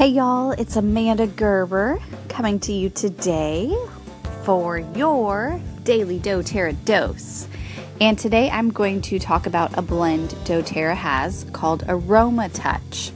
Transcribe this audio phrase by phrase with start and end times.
[0.00, 2.00] Hey y'all, it's Amanda Gerber
[2.30, 3.70] coming to you today
[4.44, 7.46] for your daily doTERRA dose.
[8.00, 13.12] And today I'm going to talk about a blend doTERRA has called Aroma Touch.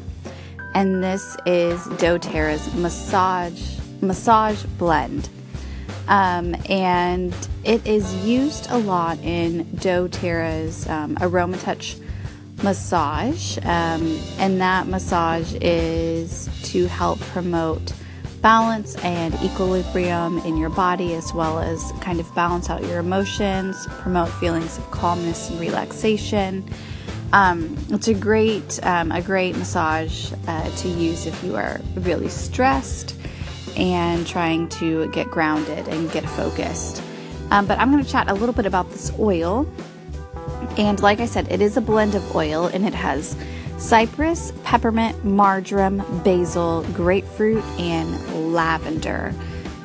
[0.75, 5.31] And this is doTERRA's massage massage blend.
[6.07, 11.97] Um, and it is used a lot in doTERRA's um, Aroma Touch
[12.65, 17.93] massage, um, and that massage is to help promote
[18.41, 23.87] balance and equilibrium in your body, as well as kind of balance out your emotions,
[24.01, 26.69] promote feelings of calmness and relaxation.
[27.33, 32.29] Um, it's a great um, a great massage uh, to use if you are really
[32.29, 33.17] stressed
[33.77, 37.03] and trying to get grounded and get focused.
[37.51, 39.67] Um, but I'm going to chat a little bit about this oil
[40.79, 43.37] and like I said, it is a blend of oil and it has
[43.79, 49.35] cypress, peppermint, marjoram, basil, grapefruit, and lavender.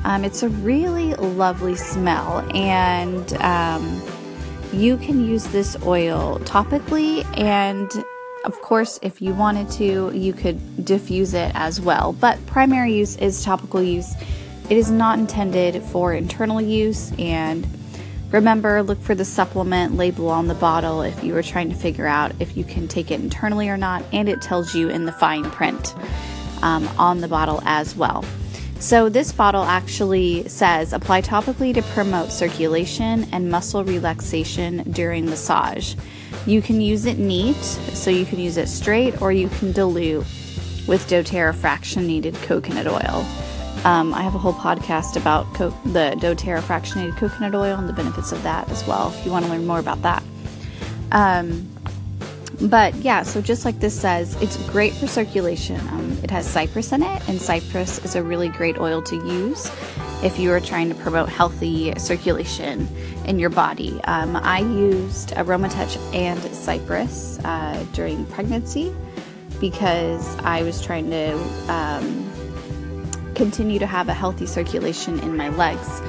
[0.04, 4.02] Um, it's a really lovely smell, and um,
[4.72, 7.26] you can use this oil topically.
[7.38, 7.92] And
[8.46, 12.14] of course, if you wanted to, you could diffuse it as well.
[12.14, 14.14] But primary use is topical use.
[14.70, 17.68] It is not intended for internal use, and
[18.32, 22.06] Remember, look for the supplement label on the bottle if you are trying to figure
[22.06, 25.12] out if you can take it internally or not, and it tells you in the
[25.12, 25.96] fine print
[26.62, 28.24] um, on the bottle as well.
[28.80, 35.96] So, this bottle actually says apply topically to promote circulation and muscle relaxation during massage.
[36.46, 40.26] You can use it neat, so you can use it straight, or you can dilute
[40.88, 43.26] with doTERRA fractionated coconut oil.
[43.86, 47.94] Um, I have a whole podcast about co- the doTERRA fractionated coconut oil and the
[47.94, 50.22] benefits of that as well, if you want to learn more about that.
[51.12, 51.70] Um,
[52.62, 55.80] but yeah, so just like this says, it's great for circulation.
[55.90, 59.72] Um, it has cypress in it, and cypress is a really great oil to use
[60.22, 62.86] if you are trying to promote healthy circulation
[63.26, 64.02] in your body.
[64.04, 68.94] Um, I used AromaTouch and cypress uh, during pregnancy
[69.62, 71.38] because I was trying to
[71.72, 72.29] um,
[73.40, 76.02] continue to have a healthy circulation in my legs.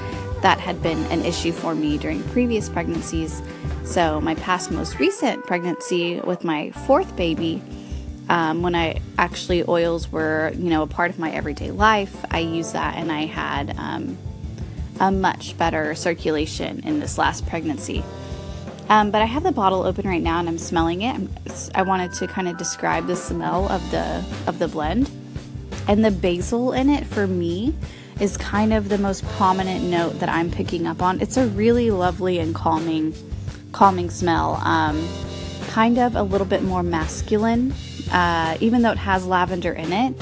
[0.43, 3.41] That had been an issue for me during previous pregnancies.
[3.85, 7.63] So, my past most recent pregnancy with my fourth baby,
[8.29, 12.41] um, when I actually oils were, you know, a part of my everyday life, I
[12.41, 14.19] used that and I had um,
[14.99, 18.03] a much better circulation in this last pregnancy.
[18.89, 21.21] Um, but I have the bottle open right now and I'm smelling it.
[21.77, 25.09] I wanted to kind of describe the smell of the of the blend.
[25.89, 27.75] And the basil in it for me
[28.21, 31.21] is kind of the most prominent note that I'm picking up on.
[31.21, 33.15] It's a really lovely and calming,
[33.73, 34.57] calming smell.
[34.57, 35.09] Um,
[35.69, 37.73] kind of a little bit more masculine,
[38.13, 40.15] uh, even though it has lavender in it.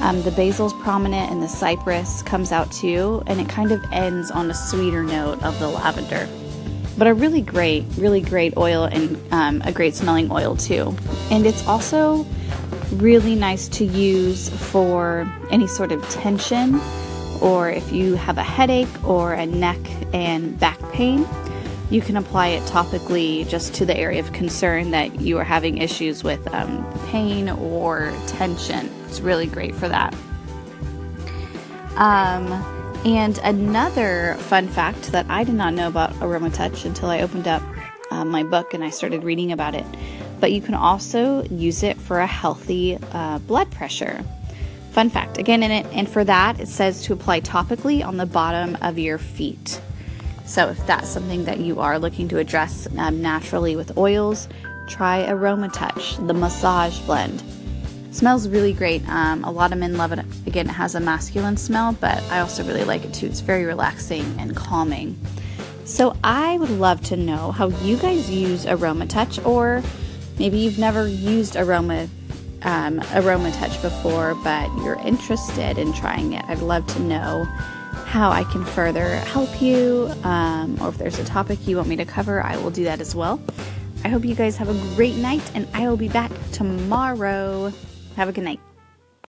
[0.00, 4.30] Um, the basil's prominent and the cypress comes out too, and it kind of ends
[4.30, 6.28] on a sweeter note of the lavender.
[6.96, 10.96] But a really great, really great oil and um, a great smelling oil too.
[11.30, 12.24] And it's also
[12.94, 16.80] really nice to use for any sort of tension
[17.40, 19.78] or if you have a headache or a neck
[20.12, 21.26] and back pain.
[21.90, 25.78] You can apply it topically just to the area of concern that you are having
[25.78, 28.90] issues with um, pain or tension.
[29.06, 30.14] It's really great for that.
[31.96, 32.52] Um,
[33.04, 37.46] and another fun fact that I did not know about Aroma Touch until I opened
[37.46, 37.62] up
[38.10, 39.84] uh, my book and I started reading about it
[40.40, 44.24] but you can also use it for a healthy uh, blood pressure.
[44.94, 48.26] Fun fact again, in it, and for that, it says to apply topically on the
[48.26, 49.80] bottom of your feet.
[50.46, 54.46] So, if that's something that you are looking to address um, naturally with oils,
[54.86, 57.42] try Aroma Touch, the massage blend.
[58.08, 59.02] It smells really great.
[59.08, 60.20] Um, a lot of men love it.
[60.46, 63.26] Again, it has a masculine smell, but I also really like it too.
[63.26, 65.18] It's very relaxing and calming.
[65.86, 69.82] So, I would love to know how you guys use Aroma Touch or
[70.38, 72.08] Maybe you've never used aroma
[72.62, 76.44] um, aroma touch before, but you're interested in trying it.
[76.48, 77.44] I'd love to know
[78.06, 81.96] how I can further help you, um, or if there's a topic you want me
[81.96, 83.40] to cover, I will do that as well.
[84.04, 87.72] I hope you guys have a great night, and I will be back tomorrow.
[88.16, 88.60] Have a good night.